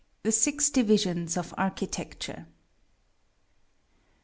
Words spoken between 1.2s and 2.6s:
OF ARCHITECTURE.